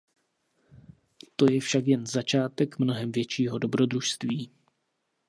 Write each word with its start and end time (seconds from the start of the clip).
To 1.35 1.51
je 1.51 1.61
však 1.61 1.87
jen 1.87 2.05
začátek 2.07 2.79
mnohem 2.79 3.11
většího 3.11 3.59
dobrodružství. 3.59 4.51